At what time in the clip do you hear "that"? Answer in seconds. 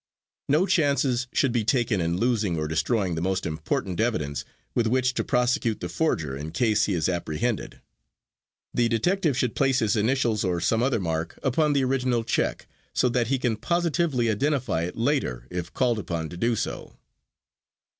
13.09-13.27